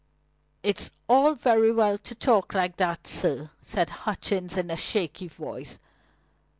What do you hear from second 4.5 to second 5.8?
in a shaky voice.